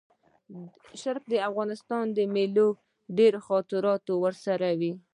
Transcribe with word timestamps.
د 0.51 0.55
شرقي 1.01 1.37
افغانستان 1.49 2.03
د 2.17 2.19
مېلو 2.33 2.67
ډېرې 3.17 3.39
خاطرې 3.47 4.13
ورسره 4.23 4.67
وې. 4.79 4.91